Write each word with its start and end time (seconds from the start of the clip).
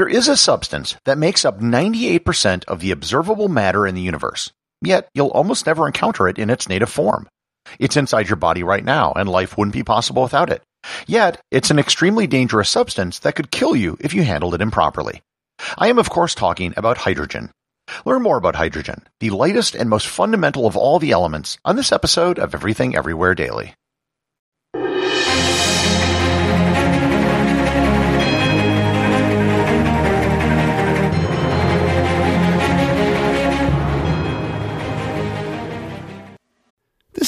There 0.00 0.08
is 0.08 0.28
a 0.28 0.36
substance 0.38 0.96
that 1.04 1.18
makes 1.18 1.44
up 1.44 1.60
98% 1.60 2.64
of 2.64 2.80
the 2.80 2.90
observable 2.90 3.48
matter 3.48 3.86
in 3.86 3.94
the 3.94 4.00
universe, 4.00 4.50
yet 4.80 5.10
you'll 5.12 5.28
almost 5.28 5.66
never 5.66 5.86
encounter 5.86 6.26
it 6.26 6.38
in 6.38 6.48
its 6.48 6.70
native 6.70 6.88
form. 6.88 7.28
It's 7.78 7.98
inside 7.98 8.26
your 8.26 8.36
body 8.36 8.62
right 8.62 8.82
now, 8.82 9.12
and 9.12 9.28
life 9.28 9.58
wouldn't 9.58 9.74
be 9.74 9.82
possible 9.82 10.22
without 10.22 10.48
it. 10.48 10.62
Yet, 11.06 11.38
it's 11.50 11.70
an 11.70 11.78
extremely 11.78 12.26
dangerous 12.26 12.70
substance 12.70 13.18
that 13.18 13.34
could 13.34 13.50
kill 13.50 13.76
you 13.76 13.98
if 14.00 14.14
you 14.14 14.22
handled 14.22 14.54
it 14.54 14.62
improperly. 14.62 15.20
I 15.76 15.88
am, 15.88 15.98
of 15.98 16.08
course, 16.08 16.34
talking 16.34 16.72
about 16.78 16.96
hydrogen. 16.96 17.50
Learn 18.06 18.22
more 18.22 18.38
about 18.38 18.56
hydrogen, 18.56 19.06
the 19.18 19.28
lightest 19.28 19.74
and 19.74 19.90
most 19.90 20.06
fundamental 20.06 20.66
of 20.66 20.78
all 20.78 20.98
the 20.98 21.10
elements, 21.10 21.58
on 21.62 21.76
this 21.76 21.92
episode 21.92 22.38
of 22.38 22.54
Everything 22.54 22.96
Everywhere 22.96 23.34
Daily. 23.34 23.74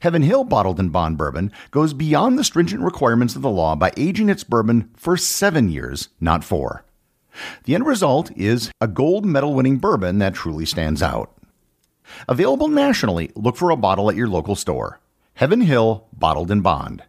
Heaven 0.00 0.22
Hill 0.22 0.44
Bottled 0.44 0.80
in 0.80 0.90
Bond 0.90 1.18
Bourbon 1.18 1.52
goes 1.70 1.92
beyond 1.92 2.38
the 2.38 2.44
stringent 2.44 2.82
requirements 2.82 3.36
of 3.36 3.42
the 3.42 3.50
law 3.50 3.74
by 3.74 3.92
aging 3.96 4.28
its 4.28 4.44
bourbon 4.44 4.90
for 4.96 5.16
seven 5.16 5.68
years, 5.68 6.08
not 6.20 6.44
four. 6.44 6.84
The 7.64 7.74
end 7.74 7.86
result 7.86 8.30
is 8.36 8.70
a 8.80 8.88
gold 8.88 9.24
medal 9.24 9.54
winning 9.54 9.78
bourbon 9.78 10.18
that 10.18 10.34
truly 10.34 10.66
stands 10.66 11.02
out. 11.02 11.32
Available 12.28 12.68
nationally, 12.68 13.30
look 13.34 13.56
for 13.56 13.70
a 13.70 13.76
bottle 13.76 14.10
at 14.10 14.16
your 14.16 14.28
local 14.28 14.56
store. 14.56 15.00
Heaven 15.34 15.62
Hill 15.62 16.06
Bottled 16.12 16.50
in 16.50 16.60
Bond. 16.60 17.04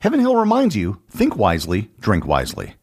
Heaven 0.00 0.18
Hill 0.18 0.34
reminds 0.34 0.74
you 0.74 1.00
think 1.10 1.36
wisely, 1.36 1.90
drink 2.00 2.26
wisely. 2.26 2.74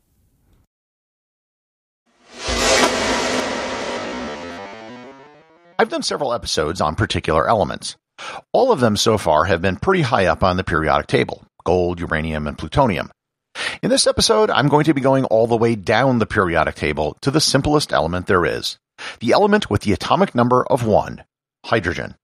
I've 5.77 5.89
done 5.89 6.03
several 6.03 6.33
episodes 6.33 6.81
on 6.81 6.95
particular 6.95 7.47
elements. 7.47 7.95
All 8.53 8.71
of 8.71 8.79
them 8.79 8.97
so 8.97 9.17
far 9.17 9.45
have 9.45 9.61
been 9.61 9.77
pretty 9.77 10.01
high 10.01 10.25
up 10.25 10.43
on 10.43 10.57
the 10.57 10.63
periodic 10.63 11.07
table 11.07 11.45
gold, 11.65 11.99
uranium, 11.99 12.47
and 12.47 12.57
plutonium. 12.57 13.11
In 13.83 13.89
this 13.89 14.07
episode, 14.07 14.49
I'm 14.49 14.69
going 14.69 14.85
to 14.85 14.93
be 14.93 15.01
going 15.01 15.25
all 15.25 15.45
the 15.45 15.57
way 15.57 15.75
down 15.75 16.19
the 16.19 16.25
periodic 16.25 16.75
table 16.75 17.17
to 17.21 17.31
the 17.31 17.41
simplest 17.41 17.93
element 17.93 18.27
there 18.27 18.45
is 18.45 18.77
the 19.19 19.31
element 19.31 19.69
with 19.69 19.81
the 19.81 19.93
atomic 19.93 20.35
number 20.35 20.65
of 20.65 20.85
1 20.85 21.23
hydrogen. 21.65 22.15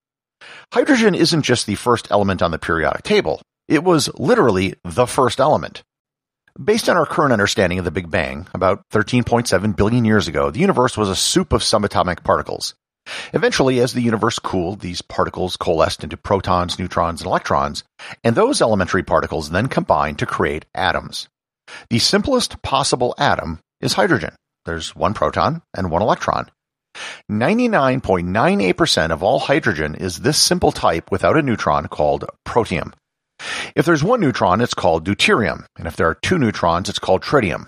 Hydrogen 0.73 1.15
isn't 1.15 1.43
just 1.43 1.65
the 1.65 1.75
first 1.75 2.07
element 2.11 2.41
on 2.41 2.51
the 2.51 2.59
periodic 2.59 3.03
table, 3.03 3.41
it 3.67 3.83
was 3.83 4.09
literally 4.15 4.75
the 4.83 5.05
first 5.05 5.39
element. 5.39 5.83
Based 6.61 6.87
on 6.87 6.97
our 6.97 7.05
current 7.05 7.33
understanding 7.33 7.79
of 7.79 7.85
the 7.85 7.91
Big 7.91 8.09
Bang, 8.09 8.47
about 8.53 8.81
13.7 8.91 9.75
billion 9.75 10.05
years 10.05 10.27
ago, 10.27 10.51
the 10.51 10.59
universe 10.59 10.97
was 10.97 11.09
a 11.09 11.15
soup 11.15 11.51
of 11.51 11.61
subatomic 11.61 12.23
particles. 12.23 12.75
Eventually, 13.33 13.79
as 13.79 13.93
the 13.93 14.01
universe 14.01 14.39
cooled, 14.39 14.79
these 14.79 15.01
particles 15.01 15.57
coalesced 15.57 16.03
into 16.03 16.17
protons, 16.17 16.79
neutrons, 16.79 17.21
and 17.21 17.27
electrons, 17.27 17.83
and 18.23 18.35
those 18.35 18.61
elementary 18.61 19.03
particles 19.03 19.49
then 19.49 19.67
combined 19.67 20.19
to 20.19 20.25
create 20.25 20.65
atoms. 20.73 21.27
The 21.89 21.99
simplest 21.99 22.61
possible 22.61 23.13
atom 23.17 23.59
is 23.81 23.93
hydrogen. 23.93 24.35
There's 24.65 24.95
one 24.95 25.13
proton 25.13 25.61
and 25.75 25.91
one 25.91 26.01
electron. 26.01 26.49
99.98% 27.31 29.11
of 29.11 29.21
all 29.21 29.39
hydrogen 29.39 29.95
is 29.95 30.19
this 30.19 30.37
simple 30.37 30.71
type 30.71 31.11
without 31.11 31.37
a 31.37 31.41
neutron 31.41 31.87
called 31.87 32.25
protium. 32.45 32.93
If 33.75 33.85
there's 33.85 34.03
one 34.03 34.21
neutron, 34.21 34.61
it's 34.61 34.73
called 34.73 35.05
deuterium, 35.05 35.65
and 35.77 35.87
if 35.87 35.95
there 35.97 36.07
are 36.07 36.15
two 36.15 36.37
neutrons, 36.37 36.87
it's 36.89 36.99
called 36.99 37.21
tritium. 37.21 37.67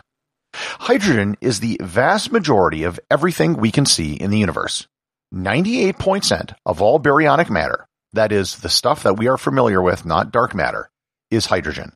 Hydrogen 0.53 1.35
is 1.41 1.59
the 1.59 1.79
vast 1.83 2.31
majority 2.31 2.83
of 2.83 2.99
everything 3.11 3.55
we 3.55 3.71
can 3.71 3.85
see 3.85 4.13
in 4.13 4.31
the 4.31 4.39
universe. 4.39 4.87
98% 5.33 6.53
of 6.65 6.81
all 6.81 6.99
baryonic 6.99 7.49
matter, 7.49 7.85
that 8.13 8.31
is, 8.31 8.57
the 8.57 8.69
stuff 8.69 9.03
that 9.03 9.17
we 9.17 9.27
are 9.27 9.37
familiar 9.37 9.81
with, 9.81 10.05
not 10.05 10.31
dark 10.31 10.55
matter, 10.55 10.89
is 11.29 11.47
hydrogen. 11.47 11.93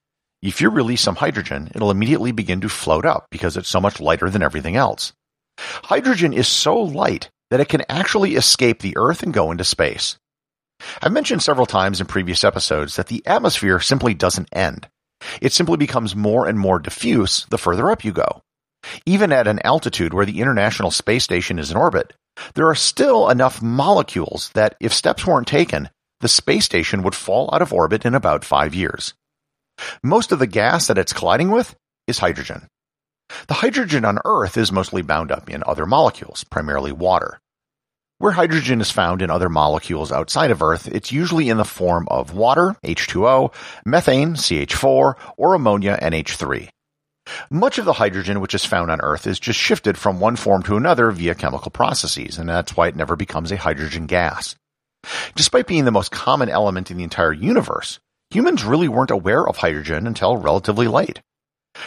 If 0.46 0.62
you 0.62 0.70
release 0.70 1.02
some 1.02 1.16
hydrogen, 1.16 1.72
it'll 1.74 1.90
immediately 1.90 2.32
begin 2.32 2.62
to 2.62 2.70
float 2.70 3.04
up 3.04 3.26
because 3.32 3.58
it's 3.58 3.68
so 3.68 3.82
much 3.82 4.00
lighter 4.00 4.30
than 4.30 4.44
everything 4.44 4.76
else. 4.76 5.12
Hydrogen 5.58 6.34
is 6.34 6.48
so 6.48 6.80
light 6.80 7.32
that 7.50 7.62
it 7.62 7.68
can 7.68 7.82
actually 7.90 8.36
escape 8.36 8.80
the 8.80 8.96
Earth 8.96 9.24
and 9.24 9.34
go 9.34 9.50
into 9.50 9.64
space. 9.64 10.18
I've 11.02 11.14
mentioned 11.14 11.42
several 11.42 11.66
times 11.66 12.00
in 12.00 12.06
previous 12.06 12.44
episodes 12.44 12.96
that 12.96 13.08
the 13.08 13.26
atmosphere 13.26 13.80
simply 13.80 14.14
doesn't 14.14 14.50
end. 14.52 14.88
It 15.42 15.52
simply 15.52 15.78
becomes 15.78 16.16
more 16.16 16.46
and 16.46 16.60
more 16.60 16.78
diffuse 16.78 17.48
the 17.50 17.58
further 17.58 17.90
up 17.90 18.06
you 18.06 18.12
go. 18.12 18.44
Even 19.08 19.32
at 19.32 19.48
an 19.48 19.66
altitude 19.66 20.14
where 20.14 20.28
the 20.28 20.42
International 20.42 20.92
Space 20.92 21.24
Station 21.24 21.58
is 21.58 21.72
in 21.72 21.78
orbit, 21.78 22.14
there 22.54 22.70
are 22.70 22.76
still 22.76 23.32
enough 23.32 23.64
molecules 23.64 24.52
that 24.54 24.76
if 24.80 24.94
steps 24.94 25.26
weren't 25.26 25.48
taken, 25.48 25.90
the 26.20 26.28
space 26.28 26.66
station 26.66 27.02
would 27.02 27.16
fall 27.16 27.50
out 27.52 27.64
of 27.64 27.74
orbit 27.74 28.06
in 28.06 28.14
about 28.14 28.46
five 28.46 28.76
years. 28.76 29.16
Most 30.04 30.32
of 30.32 30.40
the 30.40 30.48
gas 30.48 30.88
that 30.88 30.98
it's 30.98 31.14
colliding 31.14 31.52
with 31.52 31.76
is 32.08 32.20
hydrogen. 32.20 32.68
The 33.48 33.56
hydrogen 33.56 34.06
on 34.06 34.20
Earth 34.24 34.58
is 34.58 34.72
mostly 34.72 35.02
bound 35.02 35.32
up 35.32 35.50
in 35.50 35.64
other 35.66 35.86
molecules, 35.86 36.44
primarily 36.44 36.92
water. 36.92 37.40
Where 38.18 38.32
hydrogen 38.32 38.80
is 38.80 38.92
found 38.92 39.22
in 39.22 39.30
other 39.30 39.50
molecules 39.50 40.12
outside 40.12 40.52
of 40.52 40.62
Earth, 40.62 40.88
it's 40.88 41.12
usually 41.12 41.50
in 41.50 41.58
the 41.58 41.66
form 41.66 42.08
of 42.10 42.34
water, 42.34 42.76
H2O, 42.84 43.54
methane, 43.86 44.36
CH4, 44.36 45.16
or 45.36 45.54
ammonia, 45.54 45.98
NH3. 46.02 46.70
Much 47.50 47.78
of 47.78 47.86
the 47.86 47.94
hydrogen 47.94 48.40
which 48.40 48.54
is 48.54 48.64
found 48.64 48.92
on 48.92 49.02
Earth 49.02 49.28
is 49.28 49.40
just 49.40 49.60
shifted 49.60 49.98
from 49.98 50.20
one 50.20 50.36
form 50.36 50.64
to 50.64 50.78
another 50.78 51.12
via 51.12 51.36
chemical 51.36 51.72
processes, 51.72 52.38
and 52.38 52.48
that's 52.48 52.78
why 52.78 52.88
it 52.88 52.96
never 52.96 53.16
becomes 53.16 53.52
a 53.52 53.58
hydrogen 53.58 54.06
gas. 54.06 54.56
Despite 55.36 55.68
being 55.68 55.86
the 55.86 55.92
most 55.92 56.12
common 56.12 56.50
element 56.50 56.92
in 56.92 56.98
the 56.98 57.04
entire 57.04 57.34
universe, 57.34 58.00
humans 58.30 58.64
really 58.64 58.88
weren't 58.88 59.12
aware 59.12 59.48
of 59.48 59.58
hydrogen 59.58 60.08
until 60.08 60.38
relatively 60.38 60.88
late. 60.88 61.22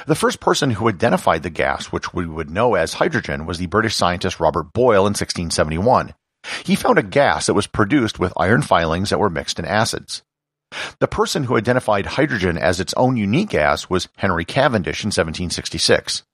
The 0.06 0.14
first 0.14 0.40
person 0.40 0.70
who 0.72 0.88
identified 0.88 1.42
the 1.42 1.50
gas, 1.50 1.86
which 1.86 2.12
we 2.12 2.26
would 2.26 2.50
know 2.50 2.74
as 2.74 2.94
hydrogen, 2.94 3.46
was 3.46 3.58
the 3.58 3.66
British 3.66 3.96
scientist 3.96 4.38
Robert 4.38 4.72
Boyle 4.72 5.06
in 5.06 5.14
1671. 5.14 6.14
He 6.64 6.76
found 6.76 6.98
a 6.98 7.02
gas 7.02 7.46
that 7.46 7.54
was 7.54 7.66
produced 7.66 8.18
with 8.18 8.32
iron 8.36 8.62
filings 8.62 9.10
that 9.10 9.18
were 9.18 9.30
mixed 9.30 9.58
in 9.58 9.64
acids. 9.64 10.22
The 11.00 11.08
person 11.08 11.44
who 11.44 11.56
identified 11.56 12.06
hydrogen 12.06 12.58
as 12.58 12.80
its 12.80 12.94
own 12.94 13.16
unique 13.16 13.50
gas 13.50 13.88
was 13.88 14.08
Henry 14.16 14.44
Cavendish 14.44 15.02
in 15.02 15.08
1766. 15.08 16.24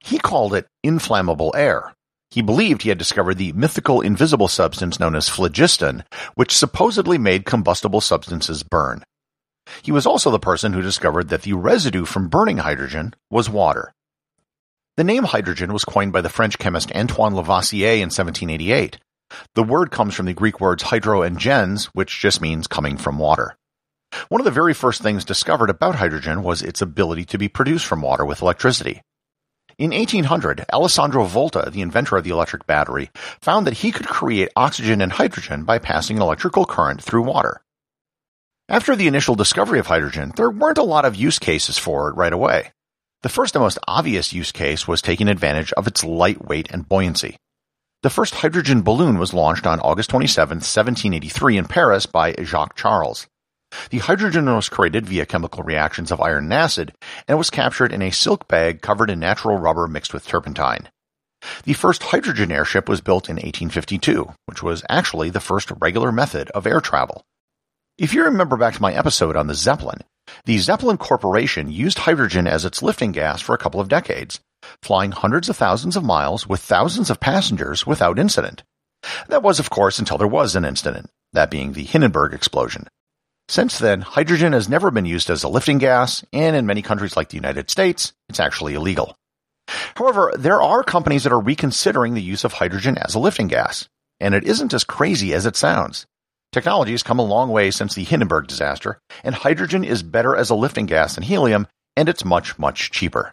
He 0.00 0.18
called 0.18 0.54
it 0.54 0.66
inflammable 0.82 1.52
air. 1.56 1.94
He 2.30 2.42
believed 2.42 2.82
he 2.82 2.88
had 2.88 2.98
discovered 2.98 3.34
the 3.34 3.52
mythical 3.52 4.00
invisible 4.00 4.48
substance 4.48 4.98
known 4.98 5.14
as 5.14 5.28
phlogiston, 5.28 6.04
which 6.34 6.56
supposedly 6.56 7.18
made 7.18 7.44
combustible 7.44 8.00
substances 8.00 8.62
burn. 8.62 9.02
He 9.80 9.92
was 9.92 10.06
also 10.06 10.30
the 10.30 10.38
person 10.38 10.72
who 10.72 10.82
discovered 10.82 11.28
that 11.28 11.42
the 11.42 11.54
residue 11.54 12.04
from 12.04 12.28
burning 12.28 12.58
hydrogen 12.58 13.14
was 13.30 13.48
water. 13.48 13.94
The 14.96 15.04
name 15.04 15.24
hydrogen 15.24 15.72
was 15.72 15.86
coined 15.86 16.12
by 16.12 16.20
the 16.20 16.28
French 16.28 16.58
chemist 16.58 16.92
Antoine 16.94 17.34
Lavoisier 17.34 17.94
in 17.94 18.10
1788. 18.10 18.98
The 19.54 19.62
word 19.62 19.90
comes 19.90 20.14
from 20.14 20.26
the 20.26 20.34
Greek 20.34 20.60
words 20.60 20.82
hydro 20.82 21.22
and 21.22 21.38
gens, 21.38 21.86
which 21.94 22.20
just 22.20 22.42
means 22.42 22.66
coming 22.66 22.98
from 22.98 23.18
water. 23.18 23.56
One 24.28 24.40
of 24.40 24.44
the 24.44 24.50
very 24.50 24.74
first 24.74 25.00
things 25.00 25.24
discovered 25.24 25.70
about 25.70 25.94
hydrogen 25.94 26.42
was 26.42 26.60
its 26.60 26.82
ability 26.82 27.24
to 27.26 27.38
be 27.38 27.48
produced 27.48 27.86
from 27.86 28.02
water 28.02 28.26
with 28.26 28.42
electricity. 28.42 29.00
In 29.78 29.90
1800, 29.90 30.66
Alessandro 30.70 31.24
Volta, 31.24 31.70
the 31.72 31.80
inventor 31.80 32.18
of 32.18 32.24
the 32.24 32.30
electric 32.30 32.66
battery, 32.66 33.10
found 33.40 33.66
that 33.66 33.78
he 33.78 33.90
could 33.90 34.06
create 34.06 34.50
oxygen 34.54 35.00
and 35.00 35.12
hydrogen 35.12 35.64
by 35.64 35.78
passing 35.78 36.16
an 36.18 36.22
electrical 36.22 36.66
current 36.66 37.02
through 37.02 37.22
water. 37.22 37.62
After 38.68 38.94
the 38.94 39.08
initial 39.08 39.34
discovery 39.34 39.80
of 39.80 39.88
hydrogen, 39.88 40.32
there 40.36 40.50
weren't 40.50 40.78
a 40.78 40.84
lot 40.84 41.04
of 41.04 41.16
use 41.16 41.38
cases 41.38 41.78
for 41.78 42.08
it 42.08 42.14
right 42.14 42.32
away. 42.32 42.70
The 43.22 43.28
first 43.28 43.56
and 43.56 43.62
most 43.62 43.78
obvious 43.88 44.32
use 44.32 44.52
case 44.52 44.86
was 44.86 45.02
taking 45.02 45.28
advantage 45.28 45.72
of 45.72 45.88
its 45.88 46.04
light 46.04 46.46
weight 46.46 46.70
and 46.70 46.88
buoyancy. 46.88 47.36
The 48.02 48.10
first 48.10 48.36
hydrogen 48.36 48.82
balloon 48.82 49.18
was 49.18 49.34
launched 49.34 49.66
on 49.66 49.80
August 49.80 50.10
27, 50.10 50.56
1783 50.58 51.56
in 51.56 51.66
Paris 51.66 52.06
by 52.06 52.34
Jacques 52.34 52.76
Charles. 52.76 53.26
The 53.90 53.98
hydrogen 53.98 54.46
was 54.46 54.68
created 54.68 55.06
via 55.06 55.26
chemical 55.26 55.64
reactions 55.64 56.12
of 56.12 56.20
iron 56.20 56.44
and 56.44 56.54
acid 56.54 56.92
and 57.26 57.38
was 57.38 57.50
captured 57.50 57.92
in 57.92 58.02
a 58.02 58.10
silk 58.10 58.46
bag 58.46 58.80
covered 58.80 59.10
in 59.10 59.18
natural 59.18 59.58
rubber 59.58 59.88
mixed 59.88 60.14
with 60.14 60.26
turpentine. 60.26 60.88
The 61.64 61.72
first 61.72 62.04
hydrogen 62.04 62.52
airship 62.52 62.88
was 62.88 63.00
built 63.00 63.28
in 63.28 63.36
1852, 63.36 64.32
which 64.46 64.62
was 64.62 64.84
actually 64.88 65.30
the 65.30 65.40
first 65.40 65.72
regular 65.80 66.12
method 66.12 66.50
of 66.50 66.66
air 66.66 66.80
travel. 66.80 67.24
If 68.02 68.14
you 68.14 68.24
remember 68.24 68.56
back 68.56 68.74
to 68.74 68.82
my 68.82 68.92
episode 68.92 69.36
on 69.36 69.46
the 69.46 69.54
Zeppelin, 69.54 70.00
the 70.44 70.58
Zeppelin 70.58 70.98
Corporation 70.98 71.70
used 71.70 72.00
hydrogen 72.00 72.48
as 72.48 72.64
its 72.64 72.82
lifting 72.82 73.12
gas 73.12 73.40
for 73.40 73.54
a 73.54 73.58
couple 73.58 73.80
of 73.80 73.88
decades, 73.88 74.40
flying 74.82 75.12
hundreds 75.12 75.48
of 75.48 75.56
thousands 75.56 75.94
of 75.94 76.02
miles 76.02 76.44
with 76.44 76.58
thousands 76.58 77.10
of 77.10 77.20
passengers 77.20 77.86
without 77.86 78.18
incident. 78.18 78.64
That 79.28 79.44
was, 79.44 79.60
of 79.60 79.70
course, 79.70 80.00
until 80.00 80.18
there 80.18 80.26
was 80.26 80.56
an 80.56 80.64
incident, 80.64 81.10
that 81.32 81.48
being 81.48 81.74
the 81.74 81.84
Hindenburg 81.84 82.34
explosion. 82.34 82.88
Since 83.48 83.78
then, 83.78 84.00
hydrogen 84.00 84.52
has 84.52 84.68
never 84.68 84.90
been 84.90 85.06
used 85.06 85.30
as 85.30 85.44
a 85.44 85.48
lifting 85.48 85.78
gas, 85.78 86.24
and 86.32 86.56
in 86.56 86.66
many 86.66 86.82
countries 86.82 87.16
like 87.16 87.28
the 87.28 87.36
United 87.36 87.70
States, 87.70 88.12
it's 88.28 88.40
actually 88.40 88.74
illegal. 88.74 89.14
However, 89.94 90.32
there 90.36 90.60
are 90.60 90.82
companies 90.82 91.22
that 91.22 91.32
are 91.32 91.38
reconsidering 91.38 92.14
the 92.14 92.20
use 92.20 92.42
of 92.42 92.54
hydrogen 92.54 92.98
as 92.98 93.14
a 93.14 93.20
lifting 93.20 93.46
gas, 93.46 93.88
and 94.18 94.34
it 94.34 94.42
isn't 94.42 94.74
as 94.74 94.82
crazy 94.82 95.32
as 95.34 95.46
it 95.46 95.54
sounds. 95.54 96.04
Technology 96.52 96.90
has 96.90 97.02
come 97.02 97.18
a 97.18 97.24
long 97.24 97.48
way 97.48 97.70
since 97.70 97.94
the 97.94 98.04
Hindenburg 98.04 98.46
disaster, 98.46 98.98
and 99.24 99.34
hydrogen 99.34 99.84
is 99.84 100.02
better 100.02 100.36
as 100.36 100.50
a 100.50 100.54
lifting 100.54 100.84
gas 100.84 101.14
than 101.14 101.24
helium, 101.24 101.66
and 101.96 102.10
it's 102.10 102.26
much, 102.26 102.58
much 102.58 102.90
cheaper. 102.90 103.32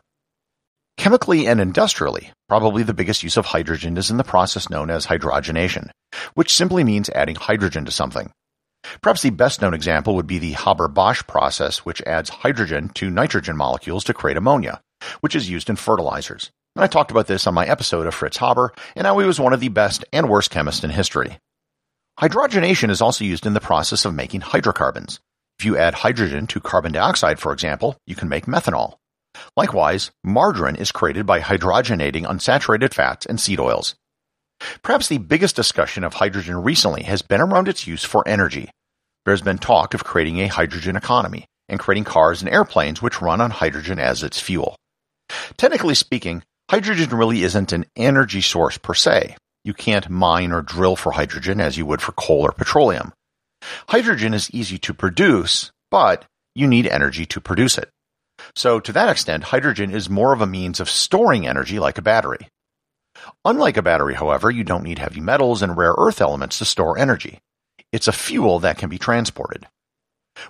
Chemically 0.96 1.46
and 1.46 1.60
industrially, 1.60 2.32
probably 2.48 2.82
the 2.82 2.94
biggest 2.94 3.22
use 3.22 3.36
of 3.36 3.48
hydrogen 3.48 3.98
is 3.98 4.10
in 4.10 4.16
the 4.16 4.24
process 4.24 4.70
known 4.70 4.90
as 4.90 5.08
hydrogenation, 5.08 5.90
which 6.34 6.54
simply 6.54 6.86
means 6.86 7.10
adding 7.10 7.36
hydrogen 7.36 7.84
to 7.84 7.92
something. 7.92 8.32
Perhaps 9.02 9.22
the 9.22 9.32
best 9.32 9.62
known 9.62 9.74
example 9.74 10.16
would 10.16 10.28
be 10.28 10.40
the 10.40 10.54
Haber-Bosch 10.54 11.24
process, 11.28 11.80
which 11.80 12.02
adds 12.04 12.30
hydrogen 12.30 12.88
to 12.96 13.10
nitrogen 13.10 13.58
molecules 13.58 14.06
to 14.06 14.14
create 14.14 14.38
ammonia, 14.38 14.80
which 15.20 15.36
is 15.36 15.50
used 15.50 15.70
in 15.70 15.76
fertilizers. 15.76 16.52
And 16.78 16.86
I 16.86 16.88
talked 16.88 17.12
about 17.12 17.28
this 17.28 17.48
on 17.48 17.54
my 17.54 17.66
episode 17.66 18.08
of 18.08 18.16
Fritz 18.16 18.38
Haber, 18.38 18.72
and 18.96 19.06
how 19.06 19.20
he 19.20 19.28
was 19.28 19.42
one 19.42 19.52
of 19.52 19.60
the 19.60 19.68
best 19.68 20.06
and 20.14 20.30
worst 20.30 20.52
chemists 20.52 20.86
in 20.86 20.90
history. 20.90 21.38
Hydrogenation 22.20 22.90
is 22.90 23.00
also 23.00 23.24
used 23.24 23.46
in 23.46 23.54
the 23.54 23.62
process 23.62 24.04
of 24.04 24.14
making 24.14 24.42
hydrocarbons. 24.42 25.22
If 25.58 25.64
you 25.64 25.78
add 25.78 25.94
hydrogen 25.94 26.48
to 26.48 26.60
carbon 26.60 26.92
dioxide, 26.92 27.40
for 27.40 27.54
example, 27.54 27.96
you 28.06 28.14
can 28.14 28.28
make 28.28 28.46
methanol. 28.46 28.96
Likewise, 29.56 30.12
margarine 30.22 30.76
is 30.76 30.92
created 30.92 31.26
by 31.26 31.40
hydrogenating 31.40 32.26
unsaturated 32.26 32.94
fats 32.94 33.26
and 33.26 33.40
seed 33.40 33.58
oils. 33.58 33.96
Perhaps 34.84 35.08
the 35.08 35.18
biggest 35.18 35.56
discussion 35.56 36.04
of 36.04 36.16
hydrogen 36.16 36.62
recently 36.62 37.04
has 37.04 37.22
been 37.22 37.40
around 37.40 37.70
its 37.70 37.88
use 37.88 38.04
for 38.04 38.28
energy. 38.28 38.70
There's 39.24 39.42
been 39.42 39.58
talk 39.58 39.94
of 39.94 40.04
creating 40.04 40.40
a 40.40 40.48
hydrogen 40.48 40.98
economy 40.98 41.46
and 41.70 41.80
creating 41.80 42.04
cars 42.04 42.42
and 42.42 42.52
airplanes 42.52 43.02
which 43.02 43.22
run 43.22 43.40
on 43.40 43.52
hydrogen 43.52 43.98
as 43.98 44.24
its 44.24 44.42
fuel. 44.42 44.76
Technically 45.56 45.96
speaking, 45.96 46.44
hydrogen 46.70 47.18
really 47.18 47.44
isn't 47.44 47.72
an 47.72 47.86
energy 47.96 48.42
source 48.42 48.78
per 48.78 48.94
se. 48.94 49.38
You 49.64 49.74
can't 49.74 50.10
mine 50.10 50.52
or 50.52 50.62
drill 50.62 50.96
for 50.96 51.12
hydrogen 51.12 51.60
as 51.60 51.78
you 51.78 51.86
would 51.86 52.02
for 52.02 52.12
coal 52.14 52.42
or 52.42 52.52
petroleum. 52.52 53.14
Hydrogen 53.90 54.34
is 54.34 54.50
easy 54.52 54.78
to 54.80 54.94
produce, 54.94 55.72
but 55.92 56.26
you 56.56 56.68
need 56.68 56.88
energy 56.88 57.26
to 57.28 57.42
produce 57.42 57.78
it. 57.78 57.90
So 58.56 58.80
to 58.80 58.94
that 58.94 59.10
extent, 59.10 59.46
hydrogen 59.46 59.92
is 59.92 60.10
more 60.10 60.34
of 60.34 60.42
a 60.42 60.48
means 60.48 60.80
of 60.80 60.90
storing 60.90 61.46
energy 61.46 61.80
like 61.80 61.98
a 61.98 62.02
battery. 62.02 62.48
Unlike 63.44 63.78
a 63.78 63.82
battery, 63.82 64.14
however, 64.14 64.50
you 64.50 64.64
don't 64.64 64.84
need 64.84 65.00
heavy 65.00 65.20
metals 65.20 65.62
and 65.62 65.76
rare 65.76 65.94
earth 65.98 66.22
elements 66.22 66.60
to 66.60 66.66
store 66.66 66.98
energy. 66.98 67.40
It's 67.92 68.08
a 68.08 68.14
fuel 68.14 68.60
that 68.60 68.78
can 68.78 68.90
be 68.90 68.98
transported. 68.98 69.68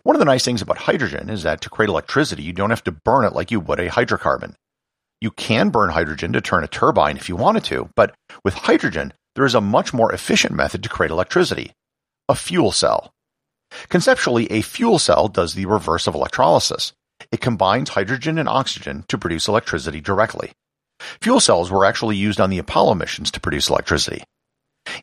One 0.04 0.16
of 0.16 0.20
the 0.20 0.26
nice 0.26 0.46
things 0.46 0.62
about 0.62 0.78
hydrogen 0.78 1.30
is 1.30 1.44
that 1.44 1.62
to 1.62 1.70
create 1.70 1.90
electricity, 1.90 2.44
you 2.44 2.54
don't 2.54 2.70
have 2.70 2.84
to 2.84 2.92
burn 2.92 3.26
it 3.26 3.34
like 3.34 3.50
you 3.50 3.60
would 3.60 3.80
a 3.80 3.90
hydrocarbon. 3.90 4.54
You 5.22 5.32
can 5.32 5.70
burn 5.70 5.90
hydrogen 5.90 6.32
to 6.34 6.42
turn 6.42 6.64
a 6.64 6.68
turbine 6.68 7.18
if 7.18 7.28
you 7.28 7.36
wanted 7.36 7.66
to, 7.66 7.90
but 7.96 8.16
with 8.44 8.54
hydrogen, 8.54 9.14
there 9.36 9.46
is 9.46 9.56
a 9.56 9.62
much 9.62 9.94
more 9.94 10.14
efficient 10.14 10.54
method 10.54 10.84
to 10.84 10.90
create 10.90 11.12
electricity 11.12 11.74
a 12.30 12.36
fuel 12.36 12.72
cell. 12.72 13.12
Conceptually, 13.90 14.46
a 14.52 14.62
fuel 14.62 15.00
cell 15.00 15.28
does 15.28 15.56
the 15.56 15.66
reverse 15.66 16.06
of 16.06 16.14
electrolysis. 16.14 16.94
It 17.32 17.42
combines 17.42 17.90
hydrogen 17.90 18.38
and 18.38 18.48
oxygen 18.48 19.04
to 19.08 19.18
produce 19.18 19.48
electricity 19.48 20.00
directly. 20.00 20.52
Fuel 21.22 21.40
cells 21.40 21.72
were 21.72 21.86
actually 21.86 22.18
used 22.18 22.40
on 22.40 22.52
the 22.52 22.60
Apollo 22.60 22.96
missions 22.96 23.32
to 23.32 23.40
produce 23.40 23.68
electricity. 23.68 24.24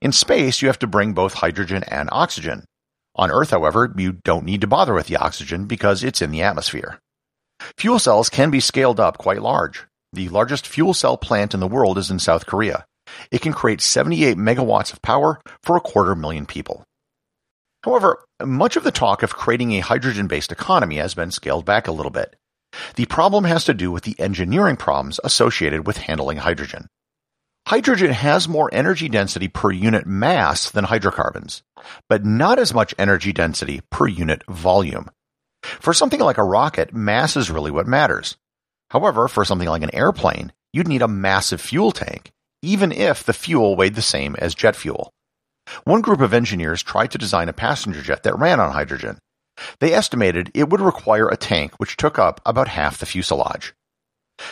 In 0.00 0.12
space, 0.12 0.62
you 0.62 0.68
have 0.68 0.78
to 0.78 0.86
bring 0.86 1.14
both 1.14 1.34
hydrogen 1.34 1.82
and 1.88 2.08
oxygen. 2.12 2.64
On 3.16 3.30
Earth, 3.30 3.50
however, 3.50 3.92
you 3.96 4.12
don't 4.12 4.44
need 4.44 4.60
to 4.60 4.66
bother 4.66 4.94
with 4.94 5.06
the 5.06 5.16
oxygen 5.16 5.64
because 5.66 6.04
it's 6.04 6.22
in 6.22 6.30
the 6.30 6.42
atmosphere. 6.42 7.00
Fuel 7.78 7.98
cells 7.98 8.28
can 8.28 8.50
be 8.50 8.60
scaled 8.60 9.00
up 9.00 9.18
quite 9.18 9.42
large. 9.42 9.84
The 10.12 10.28
largest 10.28 10.66
fuel 10.66 10.94
cell 10.94 11.16
plant 11.16 11.54
in 11.54 11.60
the 11.60 11.66
world 11.66 11.98
is 11.98 12.10
in 12.10 12.18
South 12.18 12.46
Korea. 12.46 12.86
It 13.30 13.40
can 13.40 13.52
create 13.52 13.80
78 13.80 14.36
megawatts 14.36 14.92
of 14.92 15.02
power 15.02 15.40
for 15.62 15.76
a 15.76 15.80
quarter 15.80 16.14
million 16.14 16.46
people. 16.46 16.84
However, 17.84 18.24
much 18.44 18.76
of 18.76 18.84
the 18.84 18.90
talk 18.90 19.22
of 19.22 19.36
creating 19.36 19.72
a 19.72 19.80
hydrogen 19.80 20.26
based 20.26 20.50
economy 20.50 20.96
has 20.96 21.14
been 21.14 21.30
scaled 21.30 21.64
back 21.64 21.86
a 21.86 21.92
little 21.92 22.10
bit. 22.10 22.36
The 22.96 23.06
problem 23.06 23.44
has 23.44 23.64
to 23.64 23.74
do 23.74 23.90
with 23.90 24.02
the 24.02 24.18
engineering 24.18 24.76
problems 24.76 25.20
associated 25.22 25.86
with 25.86 25.98
handling 25.98 26.38
hydrogen. 26.38 26.88
Hydrogen 27.66 28.12
has 28.12 28.48
more 28.48 28.70
energy 28.72 29.08
density 29.08 29.48
per 29.48 29.72
unit 29.72 30.06
mass 30.06 30.70
than 30.70 30.84
hydrocarbons, 30.84 31.62
but 32.08 32.24
not 32.24 32.58
as 32.58 32.74
much 32.74 32.94
energy 32.98 33.32
density 33.32 33.80
per 33.90 34.06
unit 34.06 34.42
volume. 34.48 35.10
For 35.62 35.92
something 35.92 36.20
like 36.20 36.38
a 36.38 36.44
rocket, 36.44 36.92
mass 36.94 37.36
is 37.36 37.50
really 37.50 37.72
what 37.72 37.88
matters. 37.88 38.36
However, 38.96 39.28
for 39.28 39.44
something 39.44 39.68
like 39.68 39.82
an 39.82 39.94
airplane, 39.94 40.54
you'd 40.72 40.88
need 40.88 41.02
a 41.02 41.06
massive 41.06 41.60
fuel 41.60 41.92
tank, 41.92 42.32
even 42.62 42.92
if 42.92 43.22
the 43.22 43.34
fuel 43.34 43.76
weighed 43.76 43.94
the 43.94 44.00
same 44.00 44.34
as 44.36 44.54
jet 44.54 44.74
fuel. 44.74 45.12
One 45.84 46.00
group 46.00 46.22
of 46.22 46.32
engineers 46.32 46.82
tried 46.82 47.10
to 47.10 47.18
design 47.18 47.50
a 47.50 47.52
passenger 47.52 48.00
jet 48.00 48.22
that 48.22 48.38
ran 48.38 48.58
on 48.58 48.72
hydrogen. 48.72 49.18
They 49.80 49.92
estimated 49.92 50.50
it 50.54 50.70
would 50.70 50.80
require 50.80 51.28
a 51.28 51.36
tank 51.36 51.74
which 51.76 51.98
took 51.98 52.18
up 52.18 52.40
about 52.46 52.68
half 52.68 52.96
the 52.96 53.04
fuselage. 53.04 53.74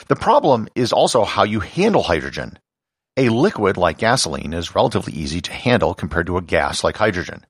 The 0.09 0.17
problem 0.17 0.69
is 0.75 0.93
also 0.93 1.25
how 1.25 1.45
you 1.45 1.61
handle 1.61 2.03
hydrogen. 2.03 2.59
A 3.17 3.31
liquid 3.31 3.79
like 3.79 3.97
gasoline 3.97 4.53
is 4.53 4.75
relatively 4.75 5.15
easy 5.15 5.41
to 5.41 5.53
handle 5.55 5.95
compared 5.95 6.27
to 6.27 6.37
a 6.37 6.43
gas 6.43 6.85
like 6.85 6.99
hydrogen. 6.99 7.47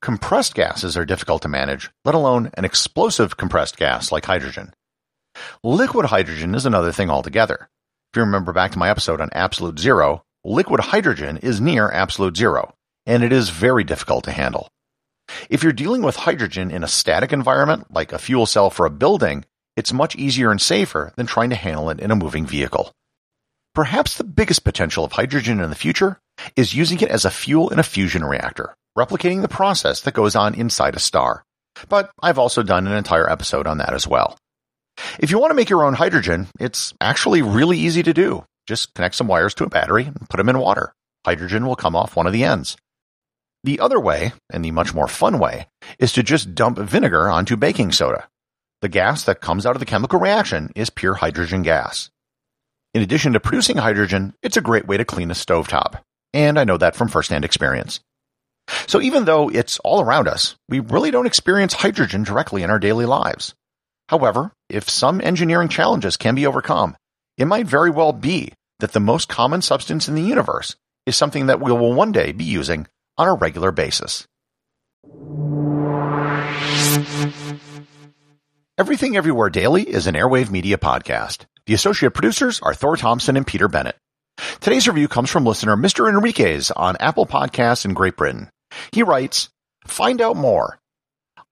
Compressed 0.00 0.54
gases 0.54 0.96
are 0.96 1.04
difficult 1.04 1.42
to 1.42 1.48
manage, 1.48 1.90
let 2.06 2.14
alone 2.14 2.50
an 2.54 2.64
explosive 2.64 3.36
compressed 3.36 3.76
gas 3.76 4.10
like 4.10 4.24
hydrogen. 4.24 4.72
Liquid 5.62 6.06
hydrogen 6.06 6.54
is 6.54 6.66
another 6.66 6.92
thing 6.92 7.10
altogether. 7.10 7.68
If 8.12 8.16
you 8.16 8.22
remember 8.22 8.52
back 8.52 8.72
to 8.72 8.78
my 8.78 8.88
episode 8.90 9.20
on 9.20 9.30
absolute 9.32 9.78
zero, 9.78 10.22
liquid 10.44 10.80
hydrogen 10.80 11.38
is 11.38 11.60
near 11.60 11.90
absolute 11.90 12.36
zero, 12.36 12.74
and 13.06 13.24
it 13.24 13.32
is 13.32 13.48
very 13.48 13.84
difficult 13.84 14.24
to 14.24 14.30
handle. 14.30 14.68
If 15.48 15.62
you're 15.62 15.72
dealing 15.72 16.02
with 16.02 16.16
hydrogen 16.16 16.70
in 16.70 16.84
a 16.84 16.88
static 16.88 17.32
environment, 17.32 17.90
like 17.90 18.12
a 18.12 18.18
fuel 18.18 18.46
cell 18.46 18.70
for 18.70 18.86
a 18.86 18.90
building, 18.90 19.44
it's 19.76 19.92
much 19.92 20.16
easier 20.16 20.50
and 20.50 20.60
safer 20.60 21.12
than 21.16 21.26
trying 21.26 21.50
to 21.50 21.56
handle 21.56 21.90
it 21.90 21.98
in 21.98 22.10
a 22.10 22.16
moving 22.16 22.46
vehicle. 22.46 22.92
Perhaps 23.74 24.16
the 24.16 24.24
biggest 24.24 24.62
potential 24.62 25.04
of 25.04 25.12
hydrogen 25.12 25.60
in 25.60 25.68
the 25.68 25.76
future 25.76 26.20
is 26.54 26.74
using 26.74 27.00
it 27.00 27.10
as 27.10 27.24
a 27.24 27.30
fuel 27.30 27.70
in 27.70 27.80
a 27.80 27.82
fusion 27.82 28.24
reactor, 28.24 28.74
replicating 28.96 29.42
the 29.42 29.48
process 29.48 30.00
that 30.02 30.14
goes 30.14 30.36
on 30.36 30.54
inside 30.54 30.94
a 30.94 31.00
star. 31.00 31.44
But 31.88 32.12
I've 32.22 32.38
also 32.38 32.62
done 32.62 32.86
an 32.86 32.92
entire 32.92 33.28
episode 33.28 33.66
on 33.66 33.78
that 33.78 33.92
as 33.92 34.06
well. 34.06 34.38
If 35.18 35.30
you 35.30 35.38
want 35.38 35.50
to 35.50 35.54
make 35.54 35.70
your 35.70 35.84
own 35.84 35.94
hydrogen, 35.94 36.48
it's 36.58 36.94
actually 37.00 37.42
really 37.42 37.78
easy 37.78 38.02
to 38.02 38.12
do. 38.12 38.44
Just 38.66 38.94
connect 38.94 39.14
some 39.14 39.28
wires 39.28 39.54
to 39.54 39.64
a 39.64 39.68
battery 39.68 40.04
and 40.04 40.28
put 40.28 40.38
them 40.38 40.48
in 40.48 40.58
water. 40.58 40.92
Hydrogen 41.24 41.66
will 41.66 41.76
come 41.76 41.96
off 41.96 42.16
one 42.16 42.26
of 42.26 42.32
the 42.32 42.44
ends. 42.44 42.76
The 43.64 43.80
other 43.80 43.98
way, 43.98 44.32
and 44.52 44.64
the 44.64 44.70
much 44.70 44.94
more 44.94 45.08
fun 45.08 45.38
way, 45.38 45.68
is 45.98 46.12
to 46.12 46.22
just 46.22 46.54
dump 46.54 46.78
vinegar 46.78 47.28
onto 47.28 47.56
baking 47.56 47.92
soda. 47.92 48.28
The 48.82 48.88
gas 48.88 49.24
that 49.24 49.40
comes 49.40 49.64
out 49.64 49.76
of 49.76 49.80
the 49.80 49.86
chemical 49.86 50.18
reaction 50.18 50.70
is 50.76 50.90
pure 50.90 51.14
hydrogen 51.14 51.62
gas. 51.62 52.10
In 52.92 53.02
addition 53.02 53.32
to 53.32 53.40
producing 53.40 53.78
hydrogen, 53.78 54.34
it's 54.42 54.58
a 54.58 54.60
great 54.60 54.86
way 54.86 54.98
to 54.98 55.04
clean 55.04 55.30
a 55.30 55.34
stovetop. 55.34 56.00
And 56.34 56.58
I 56.58 56.64
know 56.64 56.76
that 56.76 56.94
from 56.94 57.08
firsthand 57.08 57.44
experience. 57.44 58.00
So 58.86 59.00
even 59.00 59.24
though 59.24 59.48
it's 59.48 59.78
all 59.78 60.00
around 60.00 60.28
us, 60.28 60.56
we 60.68 60.80
really 60.80 61.10
don't 61.10 61.26
experience 61.26 61.72
hydrogen 61.72 62.22
directly 62.22 62.62
in 62.62 62.70
our 62.70 62.78
daily 62.78 63.06
lives. 63.06 63.54
However, 64.14 64.52
if 64.68 64.88
some 64.88 65.20
engineering 65.20 65.68
challenges 65.68 66.16
can 66.16 66.36
be 66.36 66.46
overcome, 66.46 66.96
it 67.36 67.46
might 67.46 67.66
very 67.66 67.90
well 67.90 68.12
be 68.12 68.52
that 68.78 68.92
the 68.92 69.00
most 69.00 69.28
common 69.28 69.60
substance 69.60 70.06
in 70.06 70.14
the 70.14 70.22
universe 70.22 70.76
is 71.04 71.16
something 71.16 71.46
that 71.46 71.58
we 71.58 71.72
will 71.72 71.92
one 71.92 72.12
day 72.12 72.30
be 72.30 72.44
using 72.44 72.86
on 73.18 73.26
a 73.26 73.34
regular 73.34 73.72
basis. 73.72 74.28
Everything 78.78 79.16
Everywhere 79.16 79.50
Daily 79.50 79.82
is 79.82 80.06
an 80.06 80.14
Airwave 80.14 80.48
Media 80.48 80.78
podcast. 80.78 81.46
The 81.66 81.74
associate 81.74 82.14
producers 82.14 82.60
are 82.60 82.72
Thor 82.72 82.96
Thompson 82.96 83.36
and 83.36 83.44
Peter 83.44 83.66
Bennett. 83.66 83.96
Today's 84.60 84.86
review 84.86 85.08
comes 85.08 85.28
from 85.28 85.44
listener 85.44 85.74
Mr. 85.74 86.08
Enriquez 86.08 86.70
on 86.70 86.96
Apple 87.00 87.26
Podcasts 87.26 87.84
in 87.84 87.94
Great 87.94 88.16
Britain. 88.16 88.48
He 88.92 89.02
writes, 89.02 89.48
Find 89.88 90.20
out 90.20 90.36
more. 90.36 90.78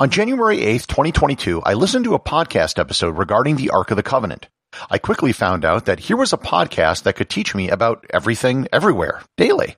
On 0.00 0.10
January 0.10 0.58
8th, 0.58 0.86
2022, 0.86 1.62
I 1.62 1.74
listened 1.74 2.04
to 2.06 2.14
a 2.14 2.18
podcast 2.20 2.78
episode 2.78 3.16
regarding 3.16 3.56
the 3.56 3.70
Ark 3.70 3.90
of 3.90 3.96
the 3.96 4.02
Covenant. 4.02 4.48
I 4.90 4.98
quickly 4.98 5.32
found 5.32 5.64
out 5.64 5.84
that 5.84 6.00
here 6.00 6.16
was 6.16 6.32
a 6.32 6.38
podcast 6.38 7.02
that 7.02 7.14
could 7.14 7.28
teach 7.28 7.54
me 7.54 7.68
about 7.68 8.04
everything 8.10 8.66
everywhere, 8.72 9.22
daily. 9.36 9.76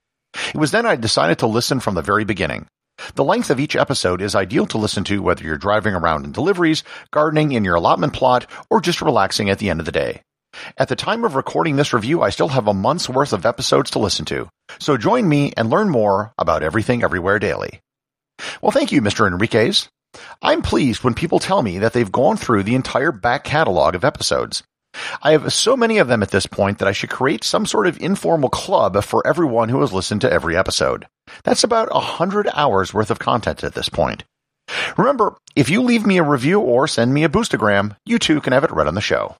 It 0.49 0.57
was 0.57 0.71
then 0.71 0.87
I 0.87 0.97
decided 0.97 1.39
to 1.41 1.47
listen 1.47 1.81
from 1.81 1.95
the 1.95 2.03
very 2.03 2.25
beginning. 2.25 2.67
The 3.17 3.25
length 3.25 3.51
of 3.51 3.59
each 3.59 3.77
episode 3.77 4.23
is 4.23 4.35
ideal 4.35 4.67
to 4.67 4.79
listen 4.79 5.05
to 5.05 5.21
whether 5.21 5.45
you're 5.45 5.59
driving 5.59 5.95
around 5.95 6.25
in 6.25 6.33
deliveries, 6.33 6.85
gardening 7.11 7.53
in 7.53 7.65
your 7.65 7.75
allotment 7.75 8.13
plot, 8.13 8.47
or 8.71 8.81
just 8.81 9.03
relaxing 9.03 9.51
at 9.51 9.59
the 9.59 9.69
end 9.69 9.81
of 9.81 9.87
the 9.87 9.93
day. 9.93 10.23
At 10.79 10.89
the 10.89 10.97
time 10.97 11.25
of 11.25 11.35
recording 11.35 11.75
this 11.77 11.93
review, 11.93 12.23
I 12.23 12.31
still 12.31 12.49
have 12.49 12.69
a 12.69 12.75
month's 12.75 13.09
worth 13.09 13.33
of 13.33 13.45
episodes 13.45 13.91
to 13.91 13.99
listen 13.99 14.25
to, 14.27 14.49
so 14.79 14.97
join 14.97 15.29
me 15.29 15.53
and 15.57 15.69
learn 15.69 15.91
more 15.91 16.33
about 16.39 16.63
everything 16.63 17.03
everywhere 17.03 17.41
daily. 17.41 17.81
Well, 18.63 18.73
thank 18.73 18.93
you, 18.93 19.03
Mr. 19.03 19.27
Enriquez. 19.27 19.89
I'm 20.43 20.63
pleased 20.63 21.03
when 21.03 21.15
people 21.15 21.39
tell 21.39 21.63
me 21.63 21.79
that 21.79 21.93
they've 21.93 22.11
gone 22.11 22.37
through 22.37 22.63
the 22.63 22.75
entire 22.75 23.13
back 23.13 23.45
catalog 23.45 23.95
of 23.95 24.05
episodes. 24.05 24.63
I 25.23 25.33
have 25.33 25.53
so 25.53 25.77
many 25.77 25.99
of 25.99 26.09
them 26.09 26.23
at 26.23 26.31
this 26.31 26.47
point 26.47 26.79
that 26.79 26.89
I 26.89 26.93
should 26.93 27.11
create 27.11 27.45
some 27.45 27.67
sort 27.67 27.87
of 27.87 28.01
informal 28.01 28.49
club 28.49 29.03
for 29.03 29.27
everyone 29.27 29.69
who 29.69 29.81
has 29.81 29.93
listened 29.93 30.21
to 30.21 30.33
every 30.33 30.57
episode. 30.57 31.07
That's 31.43 31.65
about 31.65 31.89
a 31.91 32.01
hundred 32.01 32.49
hours 32.55 32.95
worth 32.95 33.11
of 33.11 33.19
content 33.19 33.65
at 33.65 33.75
this 33.75 33.89
point. 33.89 34.25
Remember, 34.97 35.37
if 35.57 35.69
you 35.69 35.83
leave 35.83 36.07
me 36.07 36.19
a 36.19 36.23
review 36.23 36.61
or 36.61 36.89
send 36.89 37.13
me 37.13 37.25
a 37.25 37.29
boostagram, 37.29 37.97
you 38.07 38.19
too 38.19 38.41
can 38.41 38.53
have 38.53 38.65
it 38.65 38.73
read 38.73 38.87
on 38.87 38.95
the 38.95 39.01
show. 39.01 39.37